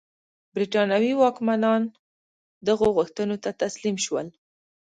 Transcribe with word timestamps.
برېټانوي 0.53 1.13
واکمنان 1.17 1.81
دغو 2.67 2.87
غوښتنو 2.97 3.35
ته 3.43 3.49
تسلیم 3.61 3.95
شول. 4.05 4.27